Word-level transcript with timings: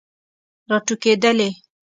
راټوکیدلې 0.69 1.49